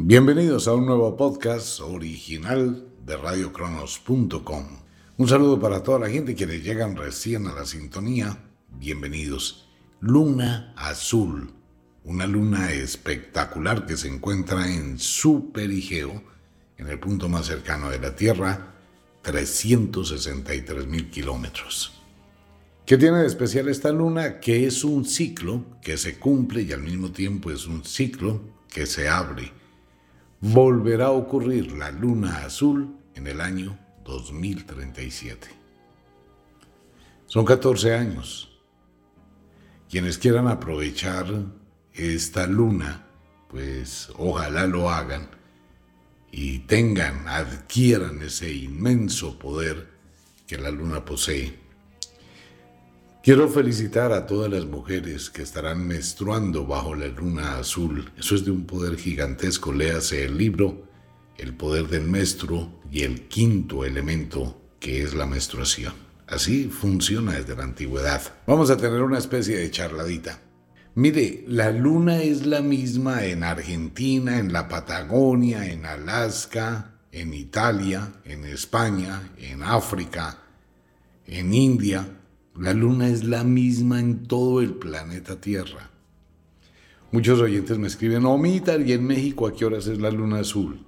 [0.00, 4.64] Bienvenidos a un nuevo podcast original de radiocronos.com.
[5.16, 8.48] Un saludo para toda la gente quienes llegan recién a la sintonía.
[8.78, 9.68] Bienvenidos.
[9.98, 11.50] Luna Azul,
[12.04, 16.22] una luna espectacular que se encuentra en Superigeo,
[16.76, 18.76] en el punto más cercano de la Tierra,
[19.22, 22.00] 363 mil kilómetros.
[22.86, 24.38] ¿Qué tiene de especial esta luna?
[24.38, 28.86] Que es un ciclo que se cumple y al mismo tiempo es un ciclo que
[28.86, 29.57] se abre
[30.40, 35.48] volverá a ocurrir la luna azul en el año 2037.
[37.26, 38.48] Son 14 años.
[39.90, 41.26] Quienes quieran aprovechar
[41.94, 43.06] esta luna,
[43.48, 45.28] pues ojalá lo hagan
[46.30, 49.88] y tengan, adquieran ese inmenso poder
[50.46, 51.58] que la luna posee
[53.28, 58.10] Quiero felicitar a todas las mujeres que estarán menstruando bajo la luna azul.
[58.16, 59.70] Eso es de un poder gigantesco.
[59.70, 60.88] Léase el libro
[61.36, 65.92] El poder del menstruo y el quinto elemento que es la menstruación.
[66.26, 68.22] Así funciona desde la antigüedad.
[68.46, 70.40] Vamos a tener una especie de charladita.
[70.94, 78.10] Mire, la luna es la misma en Argentina, en la Patagonia, en Alaska, en Italia,
[78.24, 80.38] en España, en África,
[81.26, 82.17] en India
[82.58, 85.90] la luna es la misma en todo el planeta Tierra.
[87.12, 90.84] Muchos oyentes me escriben, Omita, ¿y en México a qué horas es la luna azul?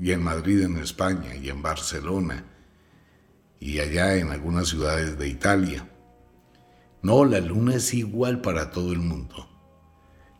[0.00, 2.44] Y en Madrid, en España, y en Barcelona,
[3.60, 5.88] y allá en algunas ciudades de Italia.
[7.02, 9.46] No, la luna es igual para todo el mundo.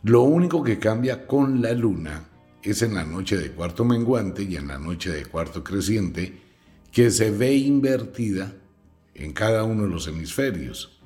[0.03, 2.27] Lo único que cambia con la luna
[2.63, 6.41] es en la noche de cuarto menguante y en la noche de cuarto creciente,
[6.91, 8.55] que se ve invertida
[9.19, 11.01] en cada uno de los hemisferios.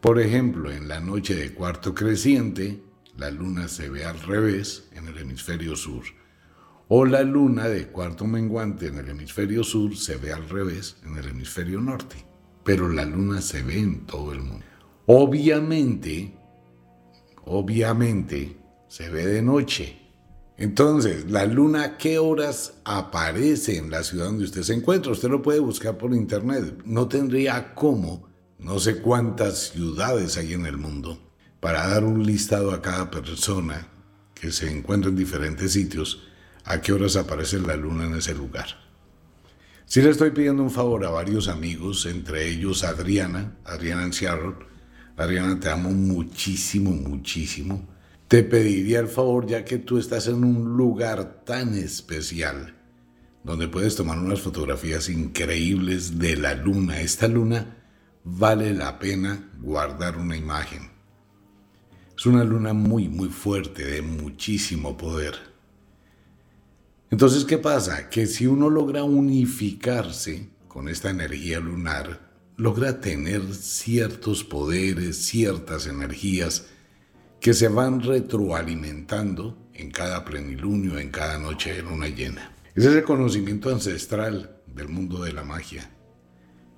[0.00, 2.82] Por ejemplo, en la noche de cuarto creciente,
[3.16, 6.04] la luna se ve al revés en el hemisferio sur.
[6.88, 11.16] O la luna de cuarto menguante en el hemisferio sur se ve al revés en
[11.16, 12.16] el hemisferio norte.
[12.64, 14.64] Pero la luna se ve en todo el mundo.
[15.06, 16.34] Obviamente,
[17.44, 18.56] obviamente,
[18.88, 19.99] se ve de noche
[20.60, 25.10] entonces, la luna, ¿qué horas aparece en la ciudad donde usted se encuentra?
[25.10, 26.82] Usted lo puede buscar por internet.
[26.84, 28.28] No tendría cómo,
[28.58, 31.18] no sé cuántas ciudades hay en el mundo,
[31.60, 33.88] para dar un listado a cada persona
[34.34, 36.28] que se encuentra en diferentes sitios,
[36.64, 38.66] a qué horas aparece la luna en ese lugar.
[39.86, 44.56] Sí le estoy pidiendo un favor a varios amigos, entre ellos Adriana, Adriana en Seattle.
[45.16, 47.88] Adriana, te amo muchísimo, muchísimo
[48.30, 52.76] te pediría el favor, ya que tú estás en un lugar tan especial,
[53.42, 57.00] donde puedes tomar unas fotografías increíbles de la luna.
[57.00, 57.76] Esta luna
[58.22, 60.92] vale la pena guardar una imagen.
[62.16, 65.34] Es una luna muy, muy fuerte, de muchísimo poder.
[67.10, 68.10] Entonces, ¿qué pasa?
[68.10, 76.68] Que si uno logra unificarse con esta energía lunar, logra tener ciertos poderes, ciertas energías,
[77.40, 82.54] que se van retroalimentando en cada plenilunio, en cada noche de luna llena.
[82.74, 85.90] Ese es el conocimiento ancestral del mundo de la magia.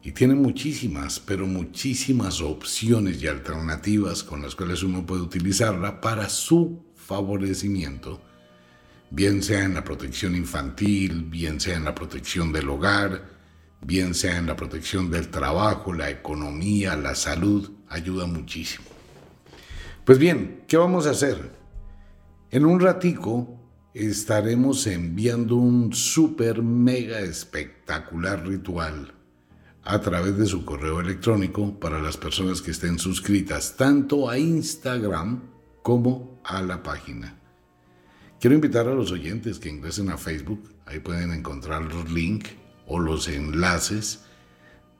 [0.04, 6.28] Y tiene muchísimas, pero muchísimas opciones y alternativas con las cuales uno puede utilizarla para
[6.28, 8.22] su favorecimiento,
[9.10, 13.30] bien sea en la protección infantil, bien sea en la protección del hogar,
[13.80, 18.91] bien sea en la protección del trabajo, la economía, la salud, ayuda muchísimo.
[20.04, 21.52] Pues bien, ¿qué vamos a hacer?
[22.50, 23.60] En un ratico
[23.94, 29.14] estaremos enviando un super mega espectacular ritual
[29.84, 35.40] a través de su correo electrónico para las personas que estén suscritas tanto a Instagram
[35.82, 37.38] como a la página.
[38.40, 42.50] Quiero invitar a los oyentes que ingresen a Facebook, ahí pueden encontrar los links
[42.88, 44.24] o los enlaces,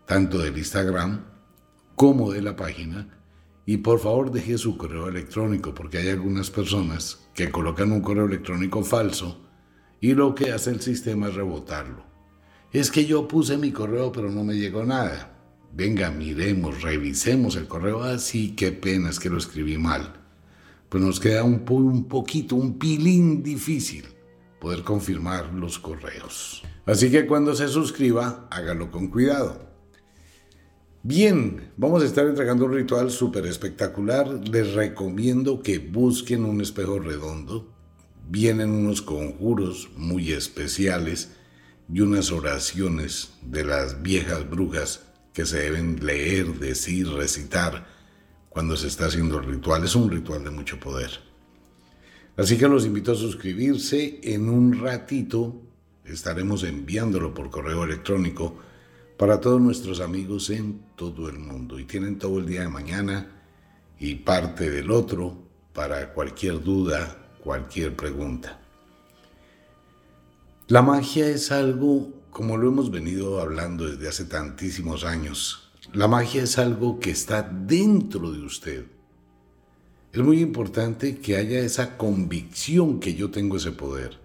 [0.06, 1.24] tanto del Instagram
[1.96, 3.21] como de la página,
[3.66, 8.26] y por favor deje su correo electrónico, porque hay algunas personas que colocan un correo
[8.26, 9.40] electrónico falso
[10.00, 12.04] y lo que hace el sistema es rebotarlo.
[12.72, 15.38] Es que yo puse mi correo pero no me llegó nada.
[15.74, 18.02] Venga, miremos, revisemos el correo.
[18.02, 20.22] Así, ah, qué pena, es que lo escribí mal
[20.92, 24.04] pues nos queda un, un poquito, un pilín difícil
[24.60, 26.62] poder confirmar los correos.
[26.84, 29.71] Así que cuando se suscriba, hágalo con cuidado.
[31.04, 34.28] Bien, vamos a estar entregando un ritual súper espectacular.
[34.48, 37.68] Les recomiendo que busquen un espejo redondo.
[38.28, 41.32] Vienen unos conjuros muy especiales
[41.92, 45.02] y unas oraciones de las viejas brujas
[45.32, 47.84] que se deben leer, decir, recitar
[48.48, 49.82] cuando se está haciendo el ritual.
[49.82, 51.10] Es un ritual de mucho poder.
[52.36, 54.20] Así que los invito a suscribirse.
[54.22, 55.62] En un ratito
[56.04, 58.56] estaremos enviándolo por correo electrónico
[59.22, 61.78] para todos nuestros amigos en todo el mundo.
[61.78, 63.30] Y tienen todo el día de mañana
[64.00, 65.38] y parte del otro
[65.72, 68.60] para cualquier duda, cualquier pregunta.
[70.66, 76.42] La magia es algo, como lo hemos venido hablando desde hace tantísimos años, la magia
[76.42, 78.86] es algo que está dentro de usted.
[80.12, 84.21] Es muy importante que haya esa convicción que yo tengo ese poder.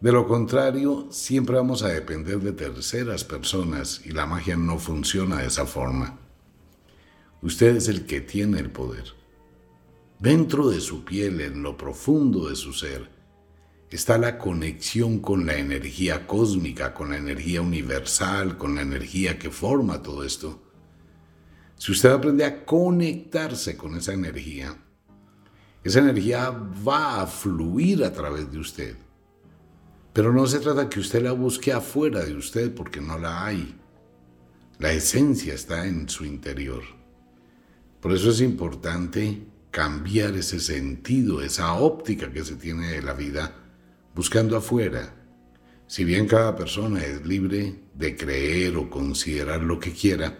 [0.00, 5.38] De lo contrario, siempre vamos a depender de terceras personas y la magia no funciona
[5.38, 6.18] de esa forma.
[7.40, 9.04] Usted es el que tiene el poder.
[10.18, 13.08] Dentro de su piel, en lo profundo de su ser,
[13.90, 19.50] está la conexión con la energía cósmica, con la energía universal, con la energía que
[19.50, 20.62] forma todo esto.
[21.76, 24.76] Si usted aprende a conectarse con esa energía,
[25.82, 29.05] esa energía va a fluir a través de usted.
[30.16, 33.78] Pero no se trata que usted la busque afuera de usted porque no la hay.
[34.78, 36.82] La esencia está en su interior.
[38.00, 43.56] Por eso es importante cambiar ese sentido, esa óptica que se tiene de la vida
[44.14, 45.14] buscando afuera.
[45.86, 50.38] Si bien cada persona es libre de creer o considerar lo que quiera,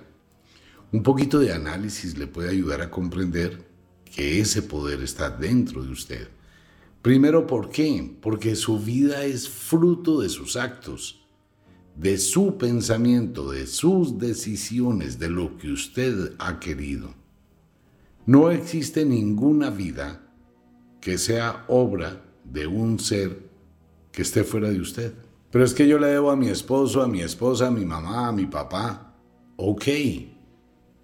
[0.90, 3.68] un poquito de análisis le puede ayudar a comprender
[4.06, 6.28] que ese poder está dentro de usted.
[7.06, 8.16] Primero, ¿por qué?
[8.20, 11.24] Porque su vida es fruto de sus actos,
[11.94, 17.14] de su pensamiento, de sus decisiones, de lo que usted ha querido.
[18.26, 20.20] No existe ninguna vida
[21.00, 23.50] que sea obra de un ser
[24.10, 25.12] que esté fuera de usted.
[25.52, 28.26] Pero es que yo le debo a mi esposo, a mi esposa, a mi mamá,
[28.26, 29.14] a mi papá.
[29.54, 29.84] Ok,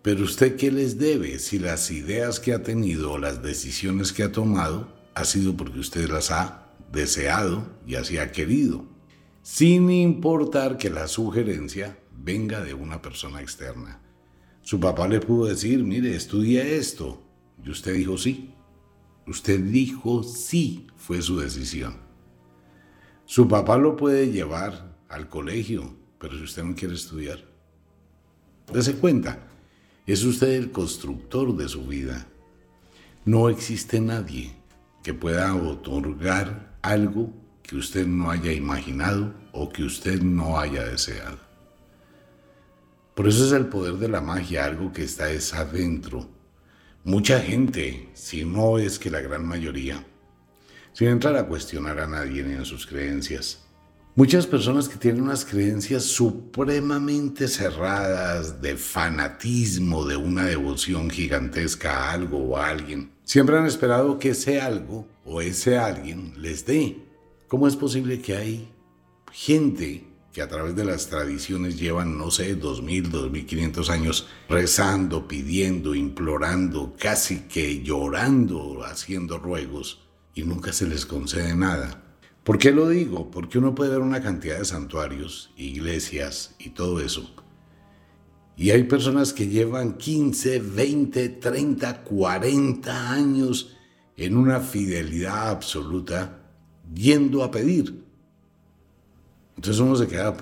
[0.03, 4.25] pero usted qué les debe si las ideas que ha tenido o las decisiones que
[4.25, 8.85] ha tomado ha sido porque usted las ha deseado y así ha querido,
[9.43, 14.00] sin importar que la sugerencia venga de una persona externa.
[14.62, 17.23] Su papá le pudo decir, mire, estudia esto.
[17.64, 18.55] Y usted dijo sí.
[19.26, 21.97] Usted dijo sí, fue su decisión.
[23.25, 27.38] Su papá lo puede llevar al colegio, pero si usted no quiere estudiar,
[28.73, 29.49] dése cuenta,
[30.06, 32.26] es usted el constructor de su vida.
[33.25, 34.62] No existe nadie
[35.03, 37.33] que pueda otorgar algo
[37.63, 41.39] que usted no haya imaginado o que usted no haya deseado.
[43.15, 46.31] Por eso es el poder de la magia, algo que está es adentro.
[47.05, 50.05] Mucha gente, si no es que la gran mayoría,
[50.93, 53.65] sin entrar a cuestionar a nadie ni en sus creencias.
[54.15, 62.13] Muchas personas que tienen unas creencias supremamente cerradas de fanatismo, de una devoción gigantesca a
[62.13, 66.99] algo o a alguien, siempre han esperado que ese algo o ese alguien les dé.
[67.49, 68.69] ¿Cómo es posible que hay
[69.33, 73.89] gente que a través de las tradiciones llevan, no sé, dos mil, dos mil quinientos
[73.89, 80.01] años rezando, pidiendo, implorando, casi que llorando, haciendo ruegos,
[80.35, 82.02] y nunca se les concede nada.
[82.44, 83.31] ¿Por qué lo digo?
[83.31, 87.32] Porque uno puede ver una cantidad de santuarios, iglesias y todo eso.
[88.56, 93.77] Y hay personas que llevan 15, 20, 30, 40 años
[94.17, 96.43] en una fidelidad absoluta
[96.93, 98.05] yendo a pedir.
[99.56, 100.37] Entonces uno se queda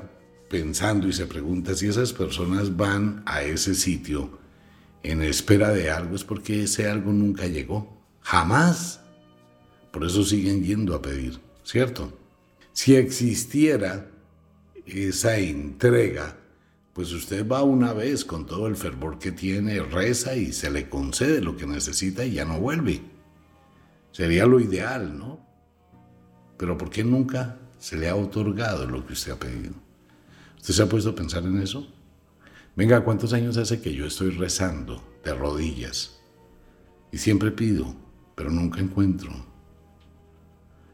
[0.48, 4.38] pensando y se pregunta si esas personas van a ese sitio
[5.02, 8.00] en espera de algo es porque ese algo nunca llegó.
[8.20, 9.00] Jamás.
[9.92, 11.40] Por eso siguen yendo a pedir,
[11.70, 12.12] ¿cierto?
[12.72, 14.10] Si existiera
[14.86, 16.36] esa entrega,
[16.92, 20.88] pues usted va una vez con todo el fervor que tiene, reza y se le
[20.88, 23.00] concede lo que necesita y ya no vuelve.
[24.10, 25.48] Sería lo ideal, ¿no?
[26.56, 29.72] pero ¿por qué nunca se le ha otorgado lo que usted ha pedido?
[30.56, 31.86] ¿Usted se ha puesto a pensar en eso?
[32.74, 36.20] Venga, ¿cuántos años hace que yo estoy rezando de rodillas?
[37.12, 37.94] Y siempre pido,
[38.34, 39.49] pero nunca encuentro.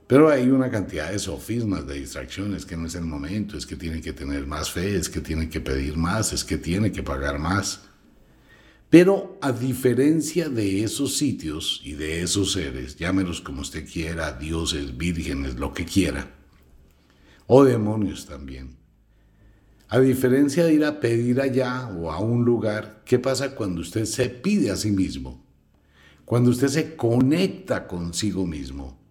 [0.07, 3.75] Pero hay una cantidad de sofismas, de distracciones, que no es el momento, es que
[3.75, 7.03] tiene que tener más fe, es que tiene que pedir más, es que tiene que
[7.03, 7.81] pagar más.
[8.89, 14.97] Pero a diferencia de esos sitios y de esos seres, llámelos como usted quiera, dioses,
[14.97, 16.31] vírgenes, lo que quiera,
[17.49, 18.77] o demonios también,
[19.89, 24.05] a diferencia de ir a pedir allá o a un lugar, ¿qué pasa cuando usted
[24.05, 25.45] se pide a sí mismo?
[26.25, 29.06] Cuando usted se conecta consigo mismo.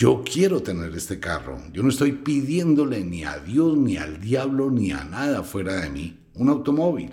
[0.00, 1.60] Yo quiero tener este carro.
[1.74, 5.90] Yo no estoy pidiéndole ni a Dios, ni al diablo, ni a nada fuera de
[5.90, 7.12] mí un automóvil.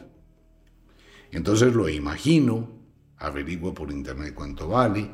[1.32, 2.70] Entonces lo imagino,
[3.18, 5.12] averiguo por internet cuánto vale,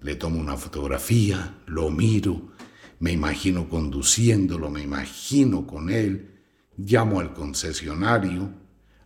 [0.00, 2.52] le tomo una fotografía, lo miro,
[3.00, 6.40] me imagino conduciéndolo, me imagino con él,
[6.78, 8.50] llamo al concesionario,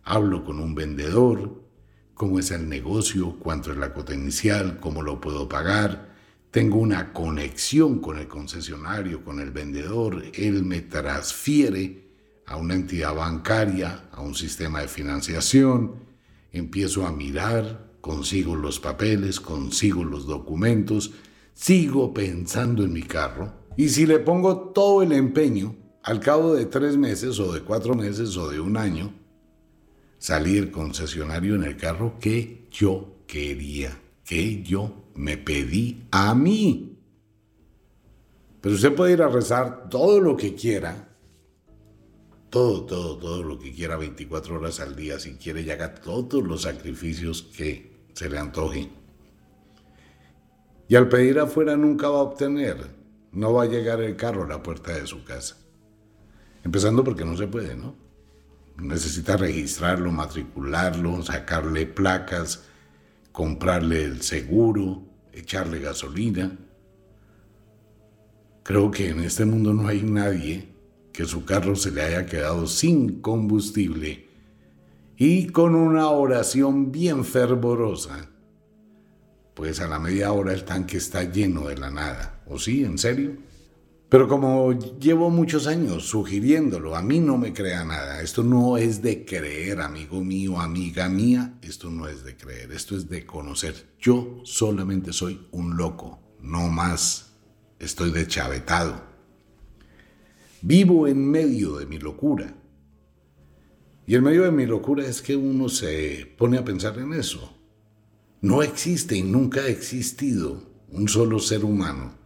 [0.05, 1.65] hablo con un vendedor,
[2.13, 6.14] cómo es el negocio, cuánto es la cuota inicial, cómo lo puedo pagar.
[6.55, 12.13] Tengo una conexión con el concesionario, con el vendedor, él me transfiere
[12.45, 15.95] a una entidad bancaria, a un sistema de financiación,
[16.53, 21.11] empiezo a mirar, consigo los papeles, consigo los documentos,
[21.53, 23.53] sigo pensando en mi carro.
[23.75, 27.95] Y si le pongo todo el empeño, al cabo de tres meses o de cuatro
[27.95, 29.13] meses o de un año,
[30.19, 36.97] salí del concesionario en el carro que yo quería, que yo me pedí a mí.
[38.61, 41.09] Pero usted puede ir a rezar todo lo que quiera,
[42.49, 46.43] todo, todo, todo lo que quiera 24 horas al día, si quiere, y haga todos
[46.43, 48.89] los sacrificios que se le antoje.
[50.87, 52.77] Y al pedir afuera nunca va a obtener,
[53.31, 55.57] no va a llegar el carro a la puerta de su casa.
[56.63, 57.95] Empezando porque no se puede, ¿no?
[58.77, 62.63] Necesita registrarlo, matricularlo, sacarle placas,
[63.35, 66.57] comprarle el seguro, echarle gasolina.
[68.63, 70.69] Creo que en este mundo no hay nadie
[71.11, 74.29] que su carro se le haya quedado sin combustible
[75.17, 78.29] y con una oración bien fervorosa,
[79.53, 82.41] pues a la media hora el tanque está lleno de la nada.
[82.47, 82.85] ¿O sí?
[82.85, 83.35] ¿En serio?
[84.07, 88.21] Pero como llevo muchos años sugiriéndolo, a mí no me crea nada.
[88.21, 91.57] Esto no es de creer, amigo mío, amiga mía.
[91.63, 93.95] Esto no es de creer, esto es de conocer.
[93.99, 97.31] Yo solamente soy un loco, no más.
[97.79, 99.01] Estoy deschavetado.
[100.61, 102.55] Vivo en medio de mi locura.
[104.05, 107.57] Y en medio de mi locura es que uno se pone a pensar en eso.
[108.41, 112.24] No existe y nunca ha existido un solo ser humano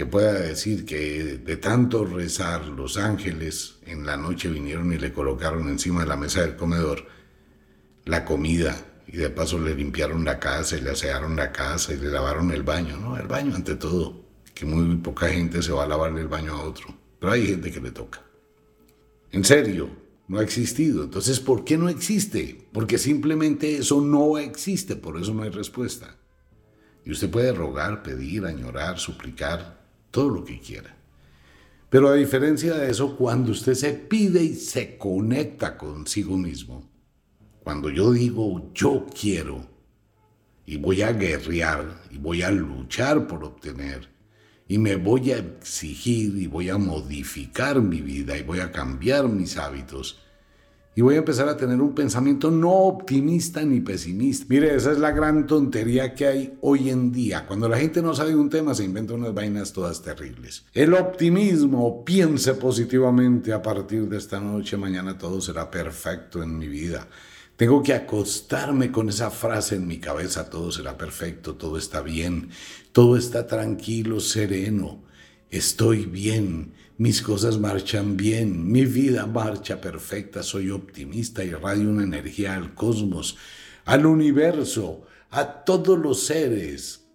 [0.00, 5.12] que pueda decir que de tanto rezar los ángeles en la noche vinieron y le
[5.12, 7.06] colocaron encima de la mesa del comedor
[8.06, 8.74] la comida
[9.06, 12.50] y de paso le limpiaron la casa y le asearon la casa y le lavaron
[12.50, 13.18] el baño, ¿no?
[13.18, 16.62] El baño ante todo, que muy poca gente se va a lavarle el baño a
[16.62, 18.22] otro, pero hay gente que le toca.
[19.32, 19.90] En serio,
[20.28, 21.04] no ha existido.
[21.04, 22.66] Entonces, ¿por qué no existe?
[22.72, 26.16] Porque simplemente eso no existe, por eso no hay respuesta.
[27.04, 29.79] Y usted puede rogar, pedir, añorar, suplicar,
[30.10, 30.96] todo lo que quiera.
[31.88, 36.88] Pero a diferencia de eso, cuando usted se pide y se conecta consigo mismo,
[37.64, 39.66] cuando yo digo yo quiero
[40.64, 44.08] y voy a guerrear y voy a luchar por obtener
[44.68, 49.28] y me voy a exigir y voy a modificar mi vida y voy a cambiar
[49.28, 50.22] mis hábitos,
[50.94, 54.46] y voy a empezar a tener un pensamiento no optimista ni pesimista.
[54.48, 57.46] Mire, esa es la gran tontería que hay hoy en día.
[57.46, 60.64] Cuando la gente no sabe un tema, se inventa unas vainas todas terribles.
[60.74, 66.66] El optimismo, piense positivamente a partir de esta noche, mañana todo será perfecto en mi
[66.66, 67.06] vida.
[67.60, 72.48] Tengo que acostarme con esa frase en mi cabeza, todo será perfecto, todo está bien,
[72.90, 75.02] todo está tranquilo, sereno,
[75.50, 82.02] estoy bien, mis cosas marchan bien, mi vida marcha perfecta, soy optimista y radio una
[82.02, 83.38] energía al cosmos,
[83.86, 87.06] al universo, a todos los seres.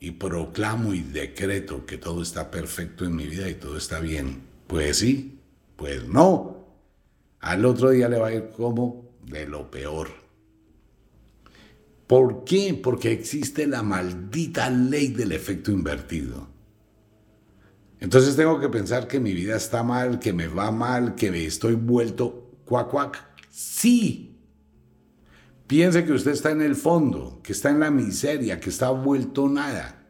[0.00, 4.40] Y proclamo y decreto que todo está perfecto en mi vida y todo está bien.
[4.66, 5.38] Pues sí,
[5.76, 6.64] pues no.
[7.40, 10.08] Al otro día le va a ir como de lo peor.
[12.06, 12.72] ¿Por qué?
[12.72, 16.53] Porque existe la maldita ley del efecto invertido.
[18.00, 21.44] Entonces tengo que pensar que mi vida está mal, que me va mal, que me
[21.44, 23.24] estoy vuelto cuac cuac.
[23.50, 24.36] Sí.
[25.66, 29.48] Piense que usted está en el fondo, que está en la miseria, que está vuelto
[29.48, 30.02] nada.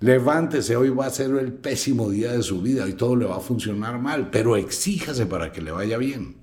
[0.00, 3.36] Levántese, hoy va a ser el pésimo día de su vida y todo le va
[3.36, 6.36] a funcionar mal, pero exíjase para que le vaya bien.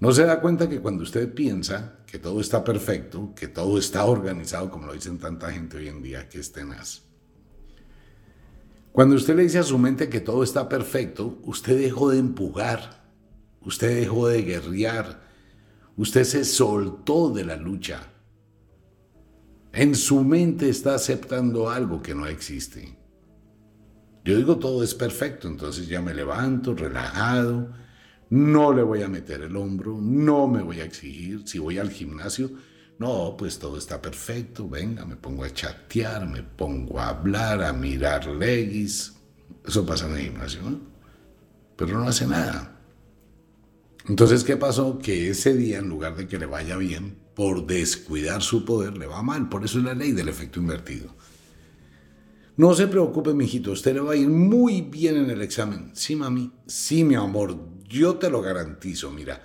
[0.00, 4.04] No se da cuenta que cuando usted piensa que todo está perfecto, que todo está
[4.04, 7.07] organizado, como lo dicen tanta gente hoy en día, que es tenaz.
[8.98, 13.00] Cuando usted le dice a su mente que todo está perfecto, usted dejó de empujar,
[13.60, 15.20] usted dejó de guerrear,
[15.96, 18.08] usted se soltó de la lucha.
[19.72, 22.98] En su mente está aceptando algo que no existe.
[24.24, 27.70] Yo digo todo es perfecto, entonces ya me levanto relajado,
[28.30, 31.46] no le voy a meter el hombro, no me voy a exigir.
[31.46, 32.50] Si voy al gimnasio,
[32.98, 37.72] no, pues todo está perfecto, venga, me pongo a chatear, me pongo a hablar, a
[37.72, 39.14] mirar legis.
[39.64, 40.80] Eso pasa en el gimnasio, ¿no?
[41.76, 42.80] Pero no hace nada.
[44.08, 44.98] Entonces, ¿qué pasó?
[44.98, 49.06] Que ese día, en lugar de que le vaya bien, por descuidar su poder, le
[49.06, 49.48] va mal.
[49.48, 51.14] Por eso es la ley del efecto invertido.
[52.56, 55.92] No se preocupe, mijito, usted le va a ir muy bien en el examen.
[55.94, 57.56] Sí, mami, sí, mi amor,
[57.88, 59.40] yo te lo garantizo, mira.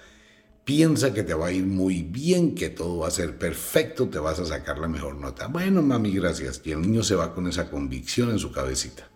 [0.63, 4.19] Piensa que te va a ir muy bien, que todo va a ser perfecto, te
[4.19, 5.47] vas a sacar la mejor nota.
[5.47, 6.61] Bueno, mami, gracias.
[6.63, 9.09] Y el niño se va con esa convicción en su cabecita.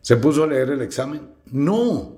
[0.00, 1.28] ¿Se puso a leer el examen?
[1.46, 2.16] No.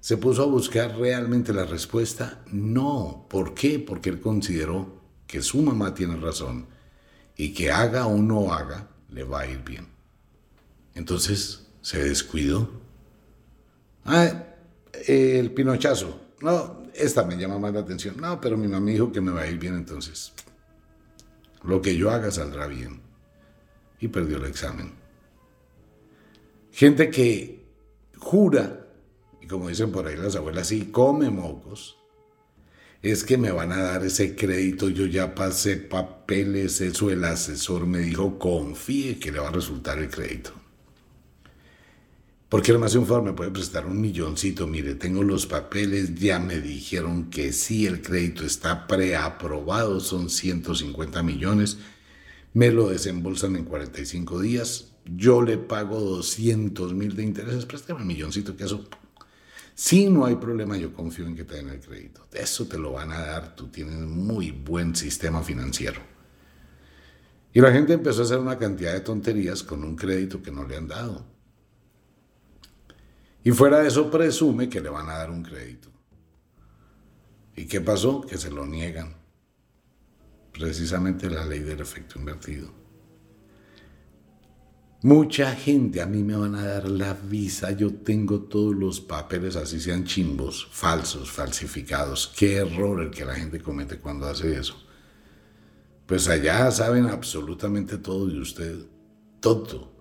[0.00, 2.44] ¿Se puso a buscar realmente la respuesta?
[2.52, 3.26] No.
[3.28, 3.80] ¿Por qué?
[3.80, 6.68] Porque él consideró que su mamá tiene razón
[7.36, 9.88] y que haga o no haga, le va a ir bien.
[10.94, 12.70] Entonces se descuidó.
[14.04, 14.44] Ah,
[15.06, 16.20] el pinochazo.
[16.40, 18.16] No, esta me llama más la atención.
[18.18, 20.32] No, pero mi mamá dijo que me va a ir bien entonces.
[21.62, 23.00] Lo que yo haga saldrá bien.
[24.00, 24.92] Y perdió el examen.
[26.70, 27.64] Gente que
[28.18, 28.86] jura
[29.48, 31.96] como dicen por ahí las abuelas, si come mocos,
[33.02, 37.86] es que me van a dar ese crédito, yo ya pasé papeles, eso el asesor
[37.86, 40.52] me dijo, confíe que le va a resultar el crédito.
[42.48, 46.38] Porque no me un favor, me puede prestar un milloncito, mire, tengo los papeles, ya
[46.38, 51.78] me dijeron que sí, el crédito está preaprobado, son 150 millones,
[52.54, 58.06] me lo desembolsan en 45 días, yo le pago 200 mil de intereses, préstame un
[58.06, 58.88] milloncito, que eso
[59.78, 62.26] si no hay problema, yo confío en que te den el crédito.
[62.32, 66.00] Eso te lo van a dar, tú tienes muy buen sistema financiero.
[67.52, 70.66] Y la gente empezó a hacer una cantidad de tonterías con un crédito que no
[70.66, 71.26] le han dado.
[73.46, 75.88] Y fuera de eso presume que le van a dar un crédito.
[77.54, 78.22] ¿Y qué pasó?
[78.22, 79.14] Que se lo niegan.
[80.50, 82.72] Precisamente la ley del efecto invertido.
[85.02, 89.54] Mucha gente, a mí me van a dar la visa, yo tengo todos los papeles,
[89.54, 92.32] así sean chimbos, falsos, falsificados.
[92.36, 94.74] Qué error el que la gente comete cuando hace eso.
[96.04, 98.76] Pues allá saben absolutamente todo de usted,
[99.38, 99.95] todo.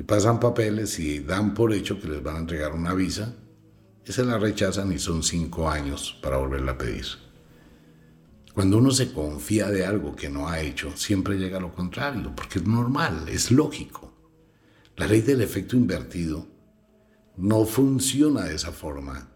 [0.00, 3.36] Y pasan papeles y dan por hecho que les van a entregar una visa,
[4.12, 7.04] se la rechazan y son cinco años para volverla a pedir.
[8.54, 12.60] Cuando uno se confía de algo que no ha hecho, siempre llega lo contrario, porque
[12.60, 14.10] es normal, es lógico.
[14.96, 16.46] La ley del efecto invertido
[17.36, 19.28] no funciona de esa forma.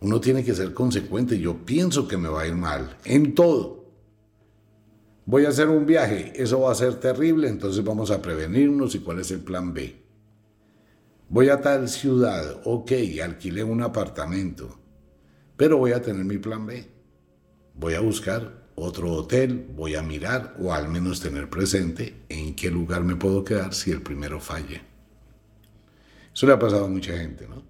[0.00, 1.38] Uno tiene que ser consecuente.
[1.38, 3.85] Yo pienso que me va a ir mal en todo.
[5.26, 9.00] Voy a hacer un viaje, eso va a ser terrible, entonces vamos a prevenirnos y
[9.00, 10.02] cuál es el plan B.
[11.28, 14.78] Voy a tal ciudad, ok, alquilé un apartamento,
[15.56, 16.96] pero voy a tener mi plan B
[17.78, 22.70] voy a buscar otro hotel, voy a mirar o al menos tener presente en qué
[22.70, 24.82] lugar me puedo quedar si el primero falle.
[26.34, 27.62] Eso le ha pasado a mucha gente, ¿no?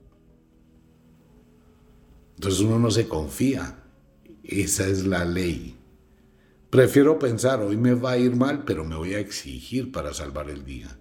[2.34, 3.84] Entonces uno no se confía.
[4.42, 5.75] Esa es la ley.
[6.70, 10.50] Prefiero pensar, hoy me va a ir mal, pero me voy a exigir para salvar
[10.50, 10.98] el día.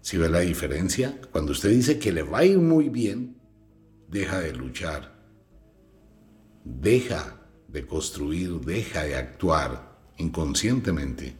[0.00, 3.40] Si ve la diferencia, cuando usted dice que le va a ir muy bien,
[4.08, 5.22] deja de luchar.
[6.64, 11.36] Deja de construir, deja de actuar inconscientemente.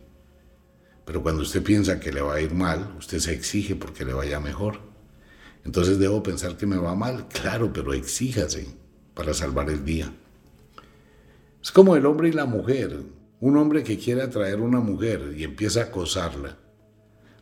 [1.04, 4.12] Pero cuando usted piensa que le va a ir mal, usted se exige porque le
[4.12, 4.80] vaya mejor.
[5.64, 8.68] Entonces debo pensar que me va mal, claro, pero exíjase
[9.14, 10.12] para salvar el día.
[11.62, 13.02] Es como el hombre y la mujer.
[13.40, 16.56] Un hombre que quiere atraer a una mujer y empieza a acosarla.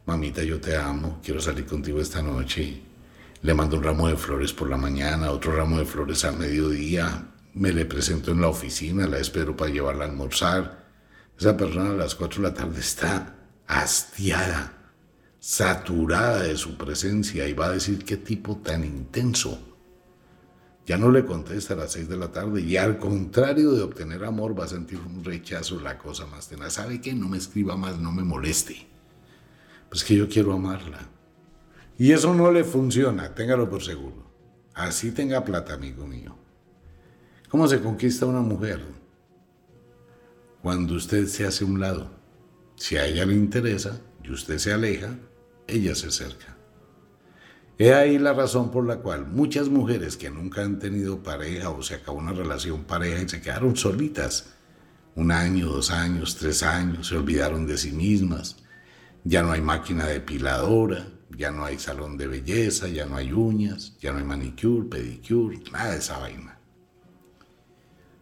[0.06, 2.82] Mamita, yo te amo, quiero salir contigo esta noche.
[3.42, 7.26] Le mando un ramo de flores por la mañana, otro ramo de flores al mediodía,
[7.54, 10.86] me le presento en la oficina, la espero para llevarla a almorzar.
[11.38, 13.34] Esa persona a las 4 de la tarde está
[13.66, 14.72] hastiada,
[15.38, 19.65] saturada de su presencia y va a decir qué tipo tan intenso,
[20.86, 24.24] Ya no le contesta a las 6 de la tarde y al contrario de obtener
[24.24, 26.74] amor va a sentir un rechazo, la cosa más tenaz.
[26.74, 27.12] ¿Sabe qué?
[27.12, 28.86] No me escriba más, no me moleste.
[29.88, 31.00] Pues que yo quiero amarla.
[31.98, 34.30] Y eso no le funciona, téngalo por seguro.
[34.74, 36.36] Así tenga plata, amigo mío.
[37.48, 38.80] ¿Cómo se conquista una mujer?
[40.62, 42.10] Cuando usted se hace un lado.
[42.76, 45.16] Si a ella le interesa y usted se aleja,
[45.66, 46.55] ella se acerca.
[47.78, 51.82] He ahí la razón por la cual muchas mujeres que nunca han tenido pareja o
[51.82, 54.54] se acabó una relación pareja y se quedaron solitas,
[55.14, 58.56] un año, dos años, tres años, se olvidaron de sí mismas,
[59.24, 63.94] ya no hay máquina depiladora, ya no hay salón de belleza, ya no hay uñas,
[64.00, 66.58] ya no hay manicure, pedicure, nada de esa vaina.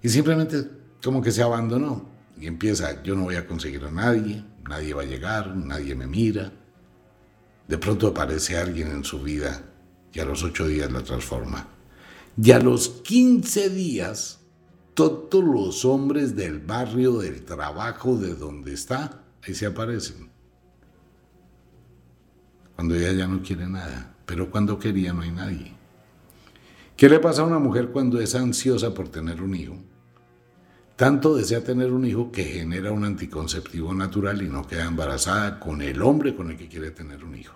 [0.03, 0.69] Y simplemente
[1.03, 2.09] como que se abandonó
[2.40, 6.07] y empieza, yo no voy a conseguir a nadie, nadie va a llegar, nadie me
[6.07, 6.53] mira.
[7.68, 9.62] De pronto aparece alguien en su vida
[10.12, 11.68] y a los ocho días la transforma.
[12.40, 14.40] Y a los quince días,
[14.94, 20.35] todos los hombres del barrio, del trabajo, de donde está, ahí se aparecen
[22.74, 25.72] cuando ella ya no quiere nada, pero cuando quería no hay nadie.
[26.96, 29.77] ¿Qué le pasa a una mujer cuando es ansiosa por tener un hijo?
[30.96, 35.83] Tanto desea tener un hijo que genera un anticonceptivo natural y no queda embarazada con
[35.83, 37.54] el hombre con el que quiere tener un hijo.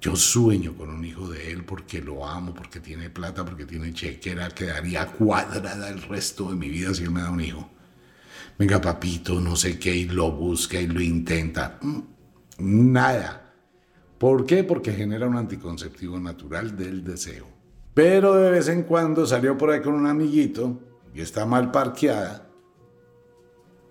[0.00, 3.92] Yo sueño con un hijo de él porque lo amo, porque tiene plata, porque tiene
[3.92, 7.68] chequera, quedaría cuadrada el resto de mi vida si él me da un hijo.
[8.56, 11.78] Venga, papito, no sé qué, y lo busca y lo intenta.
[11.82, 13.54] Mm, nada.
[14.18, 14.62] ¿Por qué?
[14.62, 17.48] Porque genera un anticonceptivo natural del deseo.
[17.92, 22.48] Pero de vez en cuando salió por ahí con un amiguito y está mal parqueada.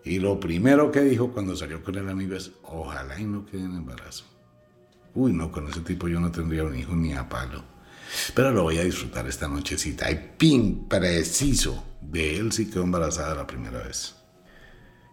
[0.04, 3.62] Y lo primero que dijo cuando salió con el amigo es, ojalá y no quede
[3.62, 4.26] en embarazo.
[5.14, 7.64] Uy, no, con ese tipo yo no tendría un hijo ni a palo.
[8.34, 10.10] Pero lo voy a disfrutar esta nochecita.
[10.10, 14.16] Y pin, preciso, de él sí quedó embarazada la primera vez.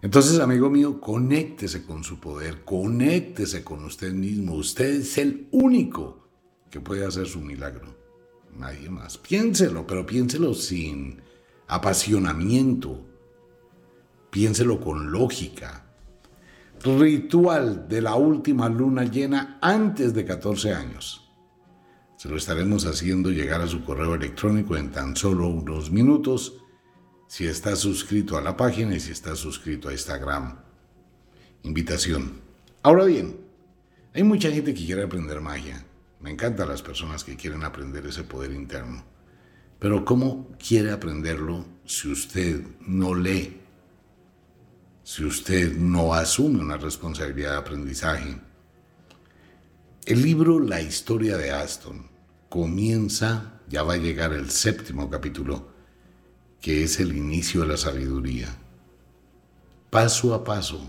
[0.03, 4.55] Entonces, amigo mío, conéctese con su poder, conéctese con usted mismo.
[4.55, 6.29] Usted es el único
[6.71, 7.97] que puede hacer su milagro.
[8.57, 9.19] Nadie más.
[9.19, 11.21] Piénselo, pero piénselo sin
[11.67, 13.05] apasionamiento.
[14.31, 15.85] Piénselo con lógica.
[16.83, 21.31] Ritual de la última luna llena antes de 14 años.
[22.17, 26.55] Se lo estaremos haciendo llegar a su correo electrónico en tan solo unos minutos
[27.29, 30.59] si estás suscrito a la página y si estás suscrito a Instagram.
[31.63, 32.41] Invitación.
[32.83, 33.41] Ahora bien,
[34.15, 35.85] hay mucha gente que quiere aprender magia.
[36.21, 39.16] Me encantan las personas que quieren aprender ese poder interno.
[39.79, 43.61] Pero ¿cómo quiere aprenderlo si usted no lee?
[45.03, 48.41] Si usted no asume una responsabilidad de aprendizaje.
[50.05, 52.09] El libro La historia de Aston
[52.49, 55.69] comienza, ya va a llegar el séptimo capítulo,
[56.61, 58.49] que es el inicio de la sabiduría.
[59.91, 60.81] Paso a paso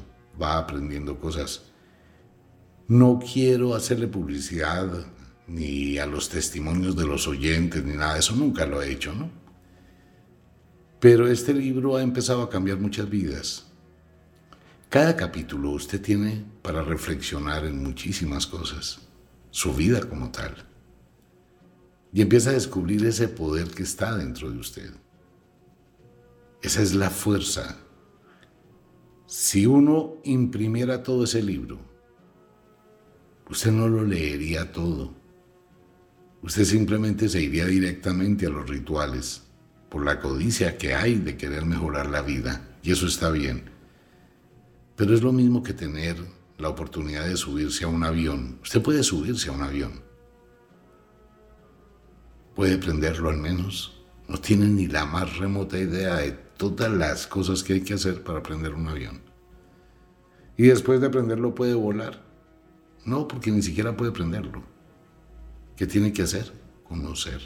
[0.42, 1.64] va aprendiendo cosas.
[2.88, 5.08] No quiero hacerle publicidad
[5.48, 9.30] ni a los testimonios de los oyentes, ni nada eso, nunca lo he hecho, ¿no?
[11.00, 13.68] Pero este libro ha empezado a cambiar muchas vidas.
[14.90, 19.00] Cada capítulo usted tiene para reflexionar en muchísimas cosas,
[19.52, 20.66] su vida como tal.
[22.12, 24.92] Y empieza a descubrir ese poder que está dentro de usted.
[26.62, 27.78] Esa es la fuerza.
[29.28, 31.80] Si uno imprimiera todo ese libro,
[33.50, 35.14] usted no lo leería todo.
[36.42, 39.44] Usted simplemente se iría directamente a los rituales
[39.90, 42.78] por la codicia que hay de querer mejorar la vida.
[42.84, 43.70] Y eso está bien.
[44.96, 46.18] Pero es lo mismo que tener
[46.58, 48.60] la oportunidad de subirse a un avión.
[48.62, 50.02] Usted puede subirse a un avión.
[52.56, 54.02] Puede prenderlo al menos.
[54.28, 58.24] No tiene ni la más remota idea de todas las cosas que hay que hacer
[58.24, 59.22] para aprender un avión.
[60.58, 62.24] Y después de aprenderlo puede volar.
[63.06, 64.64] No, porque ni siquiera puede aprenderlo.
[65.78, 66.52] ¿Qué tiene que hacer?
[66.84, 67.40] Conocer.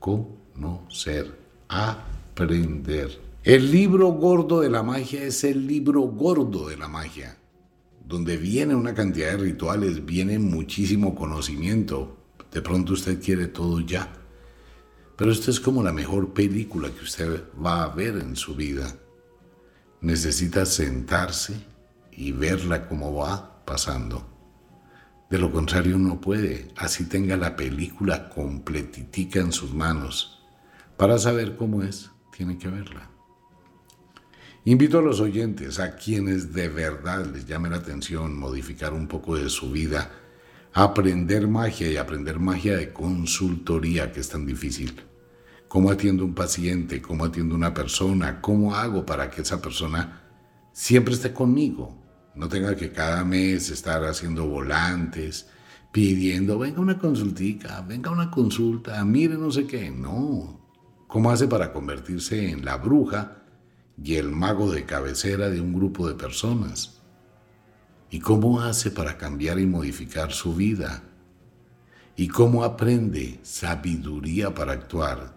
[0.00, 1.38] Conocer.
[1.68, 3.20] Aprender.
[3.44, 7.38] El libro gordo de la magia es el libro gordo de la magia,
[8.04, 12.16] donde viene una cantidad de rituales, viene muchísimo conocimiento.
[12.50, 14.10] De pronto usted quiere todo ya
[15.16, 18.96] pero esto es como la mejor película que usted va a ver en su vida.
[20.00, 21.54] Necesita sentarse
[22.10, 24.33] y verla como va pasando.
[25.34, 30.44] De lo contrario no puede, así tenga la película completitica en sus manos.
[30.96, 33.10] Para saber cómo es, tiene que verla.
[34.64, 39.36] Invito a los oyentes, a quienes de verdad les llame la atención modificar un poco
[39.36, 40.08] de su vida,
[40.72, 45.02] aprender magia y aprender magia de consultoría, que es tan difícil.
[45.66, 50.22] cómo atiendo un paciente, cómo atiendo una persona, cómo hago para que esa persona
[50.72, 52.03] siempre esté conmigo,
[52.34, 55.48] no tenga que cada mes estar haciendo volantes,
[55.92, 59.90] pidiendo, venga una consultica, venga una consulta, mire no sé qué.
[59.90, 60.60] No.
[61.06, 63.44] ¿Cómo hace para convertirse en la bruja
[64.02, 67.00] y el mago de cabecera de un grupo de personas?
[68.10, 71.04] ¿Y cómo hace para cambiar y modificar su vida?
[72.16, 75.34] ¿Y cómo aprende sabiduría para actuar?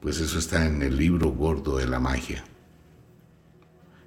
[0.00, 2.44] Pues eso está en el libro gordo de la magia.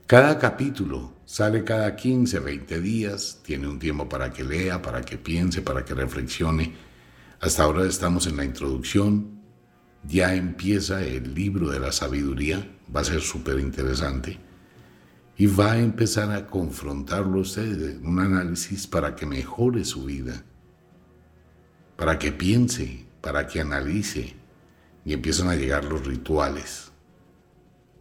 [0.08, 5.18] Cada capítulo sale cada 15, 20 días, tiene un tiempo para que lea, para que
[5.18, 6.74] piense, para que reflexione.
[7.40, 9.42] Hasta ahora estamos en la introducción,
[10.04, 14.40] ya empieza el libro de la sabiduría, va a ser súper interesante
[15.38, 20.44] y va a empezar a confrontarlo usted, un análisis para que mejore su vida,
[21.98, 24.34] para que piense, para que analice.
[25.04, 26.92] Y empiezan a llegar los rituales.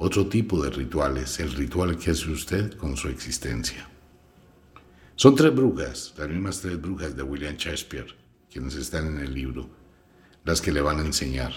[0.06, 3.88] Otro tipo de rituales, el ritual que hace usted con su existencia.
[5.16, 8.14] Son tres brujas, las mismas tres brujas de William Shakespeare,
[8.52, 9.66] quienes están en el libro,
[10.44, 11.52] las que le van a enseñar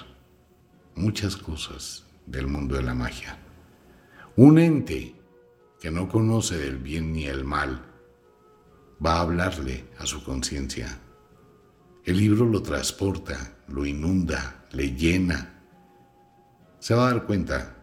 [0.96, 3.38] muchas cosas del mundo de la magia.
[4.38, 5.14] Un ente
[5.82, 7.84] que no conoce del bien ni el mal,
[9.06, 10.98] va a hablarle a su conciencia.
[12.06, 15.66] El libro lo transporta, lo inunda, le llena.
[16.80, 17.77] Se va a dar cuenta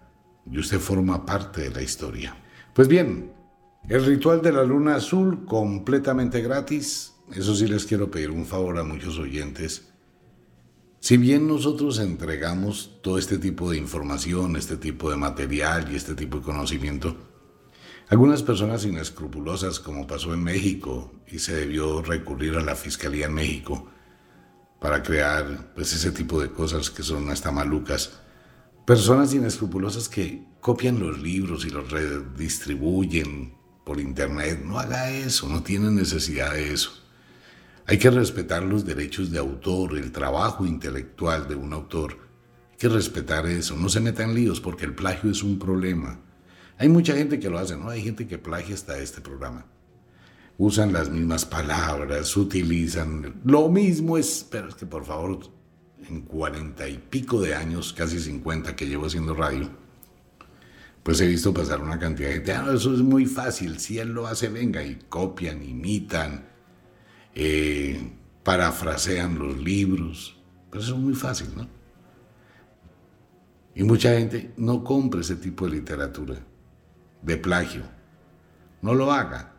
[0.50, 2.37] y usted forma parte de la historia.
[2.72, 3.33] Pues bien,
[3.88, 7.12] el ritual de la luna azul completamente gratis.
[7.33, 9.88] Eso sí les quiero pedir un favor a muchos oyentes.
[11.00, 16.14] Si bien nosotros entregamos todo este tipo de información, este tipo de material y este
[16.14, 17.14] tipo de conocimiento,
[18.09, 23.35] algunas personas inescrupulosas, como pasó en México, y se debió recurrir a la Fiscalía en
[23.35, 23.87] México
[24.80, 28.20] para crear pues, ese tipo de cosas que son hasta malucas,
[28.85, 35.62] personas inescrupulosas que copian los libros y los redistribuyen por internet, no haga eso, no
[35.62, 36.90] tiene necesidad de eso.
[37.87, 42.18] Hay que respetar los derechos de autor, el trabajo intelectual de un autor.
[42.73, 46.20] Hay que respetar eso, no se metan líos porque el plagio es un problema.
[46.79, 47.88] Hay mucha gente que lo hace, ¿no?
[47.88, 49.66] Hay gente que plagia hasta este programa.
[50.57, 55.40] Usan las mismas palabras, utilizan lo mismo, es, pero es que por favor,
[56.09, 59.69] en cuarenta y pico de años, casi cincuenta que llevo haciendo radio,
[61.03, 64.12] pues he visto pasar una cantidad de gente, ah, eso es muy fácil, si él
[64.12, 66.47] lo hace, venga, y copian, imitan,
[67.35, 68.12] eh,
[68.43, 70.37] parafrasean los libros,
[70.71, 71.69] pues eso es muy fácil, ¿no?
[73.75, 76.37] Y mucha gente no compra ese tipo de literatura
[77.23, 77.83] de plagio.
[78.83, 79.55] No lo haga,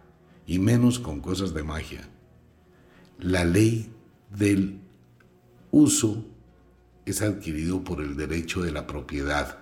[0.46, 2.08] y menos con cosas de magia.
[3.18, 3.92] La ley
[4.30, 4.80] del
[5.72, 6.26] uso
[7.06, 9.60] es adquirido por el derecho de la propiedad.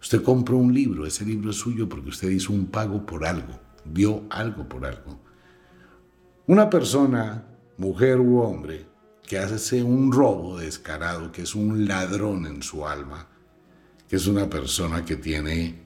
[0.00, 3.58] Usted compró un libro, ese libro es suyo porque usted hizo un pago por algo,
[3.84, 5.20] dio algo por algo.
[6.46, 7.44] Una persona,
[7.76, 8.86] mujer u hombre,
[9.26, 13.28] que hace un robo descarado, que es un ladrón en su alma,
[14.08, 15.82] que es una persona que tiene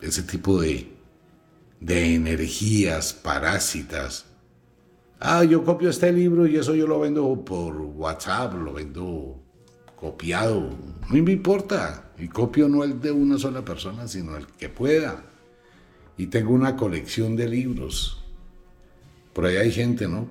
[0.00, 0.94] ese tipo de,
[1.80, 4.26] de energías parásitas.
[5.18, 9.45] Ah, yo copio este libro y eso yo lo vendo por WhatsApp, lo vendo
[9.96, 10.70] copiado.
[11.10, 12.12] No me importa.
[12.18, 15.24] Y copio no el de una sola persona, sino el que pueda.
[16.16, 18.22] Y tengo una colección de libros.
[19.32, 20.28] Por ahí hay gente, ¿no?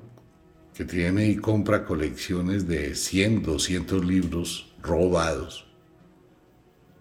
[0.74, 5.68] Que tiene y compra colecciones de 100, 200 libros robados.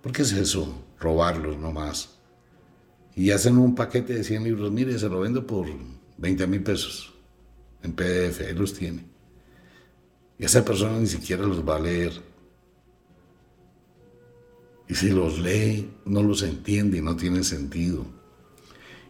[0.03, 0.85] ¿Por qué es eso?
[1.00, 2.14] Robarlos nomás
[3.16, 4.72] y hacen un paquete de 100 libros.
[4.72, 5.66] Mire, se lo vendo por
[6.18, 7.12] 20 mil pesos
[7.83, 9.05] en PDF, él los tiene.
[10.38, 12.12] Y esa persona ni siquiera los va a leer.
[14.88, 18.07] Y si los lee, no los entiende y no tiene sentido.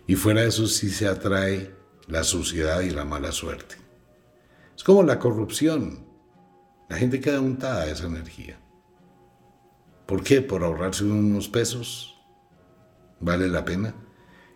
[0.06, 1.74] Y fuera de eso sí se atrae
[2.06, 3.76] la suciedad y la mala suerte.
[4.76, 6.04] Es como la corrupción.
[6.88, 8.60] La gente queda untada de esa energía.
[10.06, 10.42] ¿Por qué?
[10.42, 12.14] Por ahorrarse unos pesos
[13.24, 13.94] ¿Vale la pena?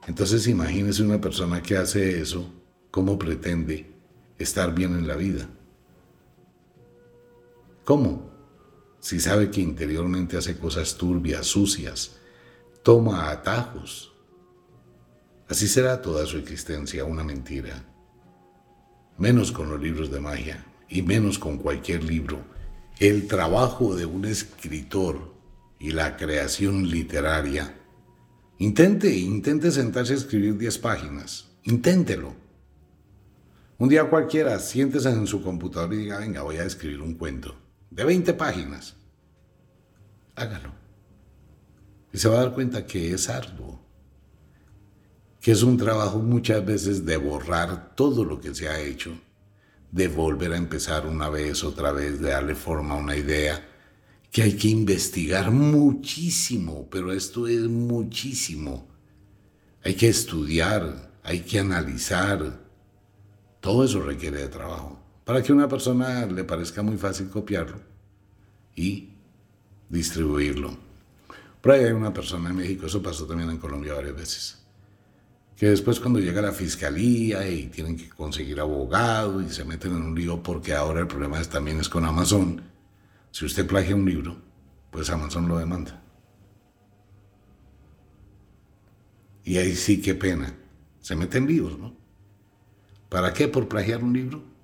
[0.07, 2.52] Entonces imagínese una persona que hace eso,
[2.90, 3.90] ¿cómo pretende
[4.38, 5.48] estar bien en la vida?
[7.85, 8.28] ¿Cómo?
[9.00, 12.16] Si sabe que interiormente hace cosas turbias, sucias,
[12.82, 14.12] toma atajos.
[15.48, 17.84] Así será toda su existencia una mentira.
[19.16, 22.40] Menos con los libros de magia y menos con cualquier libro.
[22.98, 25.34] El trabajo de un escritor
[25.78, 27.74] y la creación literaria
[28.61, 31.46] Intente, intente sentarse a escribir 10 páginas.
[31.62, 32.34] Inténtelo.
[33.78, 37.67] Un día cualquiera, siéntese en su computador y diga, venga, voy a escribir un cuento
[37.90, 38.96] de 20 páginas.
[40.35, 40.72] hágalo.
[42.12, 43.81] Y se va a dar cuenta que es arduo,
[45.40, 49.18] que es un trabajo muchas veces de borrar todo lo que se ha hecho,
[49.90, 53.66] de volver a empezar una vez, otra vez, de darle forma a una idea,
[54.31, 58.87] que hay que investigar muchísimo, pero esto es muchísimo.
[59.83, 62.61] Hay que estudiar, hay que analizar.
[63.61, 65.08] Todo eso requiere de trabajo.
[65.29, 67.79] Para que a una persona le parezca muy fácil copiarlo
[68.75, 69.11] y
[69.91, 70.75] distribuirlo.
[71.61, 74.64] Por ahí hay una persona en México, eso pasó también en Colombia varias veces,
[75.55, 80.03] que después cuando llega la fiscalía y tienen que conseguir abogado y se meten en
[80.03, 82.62] un lío porque ahora el problema también es con Amazon.
[83.31, 84.38] Si usted plagia un libro,
[84.91, 86.03] pues Amazon lo demanda.
[89.45, 90.55] Y ahí sí, qué pena.
[91.01, 91.95] Se meten líos, ¿no?
[93.11, 93.47] ¿Para qué?
[93.47, 94.58] ¿Por plagiar un libro?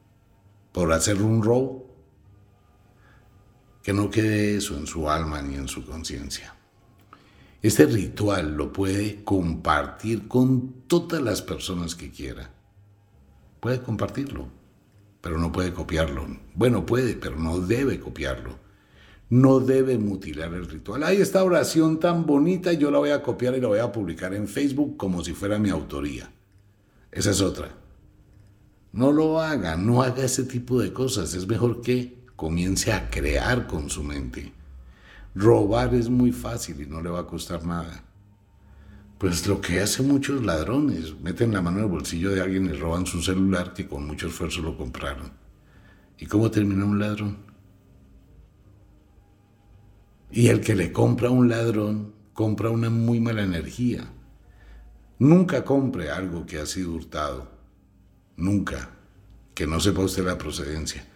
[0.74, 1.84] ¿Por hacer un robo?
[3.84, 6.56] que no quede eso en su alma ni en su conciencia.
[7.60, 12.50] Este ritual lo puede compartir con todas las personas que quiera.
[13.60, 14.48] Puede compartirlo,
[15.20, 16.26] pero no puede copiarlo.
[16.54, 18.58] Bueno, puede, pero no debe copiarlo.
[19.28, 21.04] No debe mutilar el ritual.
[21.04, 24.32] Hay esta oración tan bonita, yo la voy a copiar y la voy a publicar
[24.32, 26.30] en Facebook como si fuera mi autoría.
[27.12, 27.83] Esa es otra.
[28.94, 31.34] No lo haga, no haga ese tipo de cosas.
[31.34, 34.52] Es mejor que comience a crear con su mente.
[35.34, 38.04] Robar es muy fácil y no le va a costar nada.
[39.18, 42.72] Pues lo que hacen muchos ladrones, meten la mano en el bolsillo de alguien y
[42.72, 45.32] roban su celular que con mucho esfuerzo lo compraron.
[46.16, 47.38] ¿Y cómo termina un ladrón?
[50.30, 54.08] Y el que le compra a un ladrón compra una muy mala energía.
[55.18, 57.53] Nunca compre algo que ha sido hurtado.
[58.36, 58.90] Nunca.
[59.54, 61.06] Que no sepa usted la procedencia.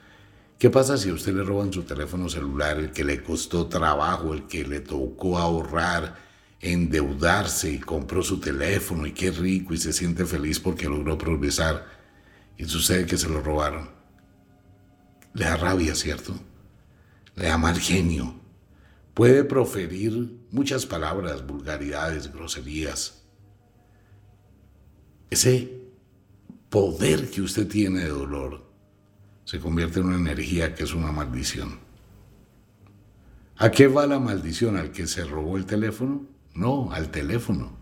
[0.59, 4.35] ¿Qué pasa si a usted le roban su teléfono celular, el que le costó trabajo,
[4.35, 6.17] el que le tocó ahorrar,
[6.61, 11.87] endeudarse y compró su teléfono y qué rico y se siente feliz porque logró progresar
[12.57, 13.89] y sucede que se lo robaron?
[15.35, 16.35] Le da rabia, ¿cierto?
[17.37, 18.35] Le da mal genio.
[19.15, 23.23] Puede proferir muchas palabras, vulgaridades, groserías.
[25.31, 25.78] Ese
[26.71, 28.69] poder que usted tiene de dolor
[29.45, 31.79] se convierte en una energía que es una maldición.
[33.57, 34.77] ¿A qué va la maldición?
[34.77, 36.27] ¿Al que se robó el teléfono?
[36.55, 37.73] No, al teléfono.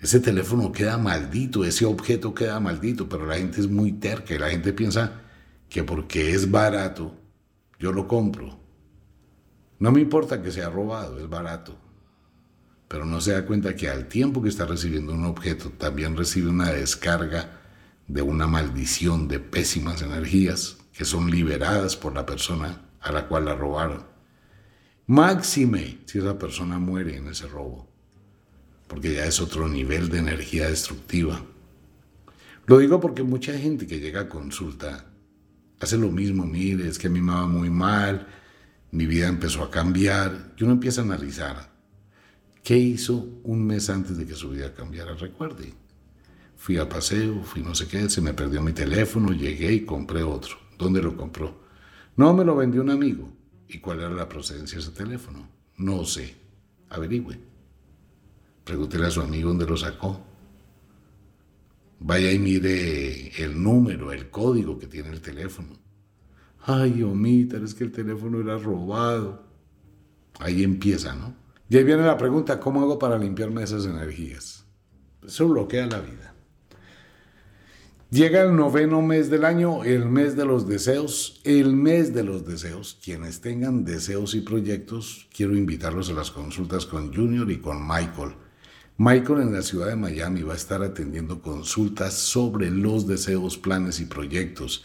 [0.00, 4.38] Ese teléfono queda maldito, ese objeto queda maldito, pero la gente es muy terca y
[4.38, 5.20] la gente piensa
[5.68, 7.14] que porque es barato,
[7.78, 8.58] yo lo compro.
[9.78, 11.76] No me importa que sea robado, es barato.
[12.92, 16.50] Pero no se da cuenta que al tiempo que está recibiendo un objeto, también recibe
[16.50, 17.62] una descarga
[18.06, 23.46] de una maldición de pésimas energías que son liberadas por la persona a la cual
[23.46, 24.04] la robaron.
[25.06, 27.88] Máxime si esa persona muere en ese robo,
[28.88, 31.42] porque ya es otro nivel de energía destructiva.
[32.66, 35.06] Lo digo porque mucha gente que llega a consulta
[35.80, 38.26] hace lo mismo, mire, es que a mí me va muy mal,
[38.90, 41.71] mi vida empezó a cambiar, y uno empieza a analizar
[42.62, 45.74] qué hizo un mes antes de que su vida cambiara, recuerde
[46.62, 50.22] Fui a paseo, fui no sé qué, se me perdió mi teléfono, llegué y compré
[50.22, 50.54] otro.
[50.78, 51.60] ¿Dónde lo compró?
[52.16, 53.28] No, me lo vendió un amigo.
[53.66, 55.48] ¿Y cuál era la procedencia de ese teléfono?
[55.78, 56.36] No sé.
[56.90, 57.36] Averigüe.
[58.62, 60.20] Pregúntele a su amigo dónde lo sacó.
[61.98, 65.70] Vaya y mire el número, el código que tiene el teléfono.
[66.60, 69.42] Ay, omita, es que el teléfono era robado.
[70.38, 71.41] Ahí empieza, ¿no?
[71.72, 74.66] Y ahí viene la pregunta, ¿cómo hago para limpiarme esas energías?
[75.26, 76.34] Eso bloquea la vida.
[78.10, 82.46] Llega el noveno mes del año, el mes de los deseos, el mes de los
[82.46, 82.98] deseos.
[83.02, 88.34] Quienes tengan deseos y proyectos, quiero invitarlos a las consultas con Junior y con Michael.
[88.98, 93.98] Michael en la ciudad de Miami va a estar atendiendo consultas sobre los deseos, planes
[93.98, 94.84] y proyectos.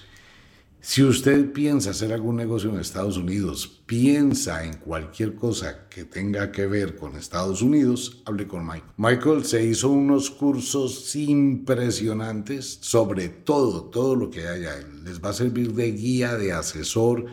[0.89, 6.50] Si usted piensa hacer algún negocio en Estados Unidos, piensa en cualquier cosa que tenga
[6.50, 8.94] que ver con Estados Unidos, hable con Michael.
[8.96, 14.77] Michael se hizo unos cursos impresionantes sobre todo, todo lo que haya.
[15.04, 17.25] Les va a servir de guía, de asesor,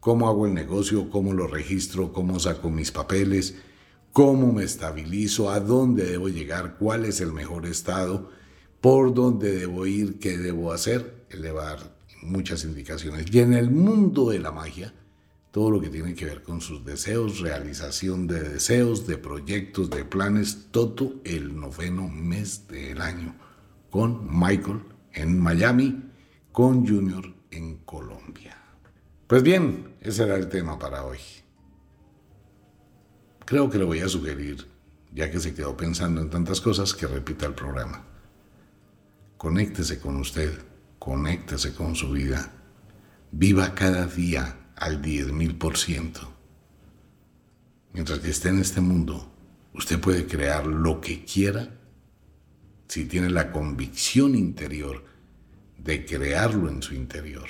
[0.00, 3.56] cómo hago el negocio, cómo lo registro, cómo saco mis papeles,
[4.14, 8.30] cómo me estabilizo, a dónde debo llegar, cuál es el mejor estado,
[8.80, 11.26] por dónde debo ir, qué debo hacer.
[11.28, 13.26] Elevar muchas indicaciones.
[13.32, 14.92] Y en el mundo de la magia,
[15.50, 20.04] todo lo que tiene que ver con sus deseos, realización de deseos, de proyectos, de
[20.04, 23.34] planes, todo el noveno mes del año,
[23.90, 24.80] con Michael
[25.12, 26.04] en Miami,
[26.52, 28.56] con Junior en Colombia.
[29.26, 31.18] Pues bien, ese era el tema para hoy.
[33.44, 34.68] creo que le voy a sugerir,
[35.12, 38.04] ya que se quedó pensando en tantas cosas, que repita el programa.
[39.36, 40.56] Conéctese con usted,
[41.00, 42.52] conéctese con su vida.
[43.32, 46.28] Viva cada día al 10.000%.
[47.92, 49.32] Mientras que esté en este mundo,
[49.74, 51.68] usted puede crear lo que quiera
[52.86, 55.04] si tiene la convicción interior
[55.78, 57.48] de crearlo en su interior.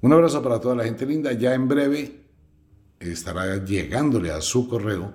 [0.00, 1.32] Un abrazo para toda la gente linda.
[1.32, 2.22] Ya en breve
[2.98, 5.12] estará llegándole a su correo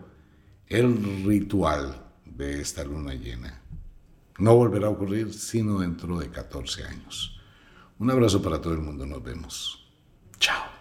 [0.67, 3.64] el ritual de esta luna llena.
[4.37, 7.39] No volverá a ocurrir sino dentro de 14 años.
[7.97, 9.05] Un abrazo para todo el mundo.
[9.05, 9.87] Nos vemos.
[10.39, 10.74] Chao.